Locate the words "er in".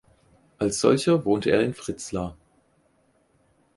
1.51-1.75